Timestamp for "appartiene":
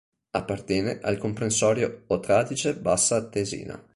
0.31-0.97